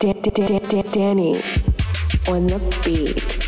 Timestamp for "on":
2.26-2.46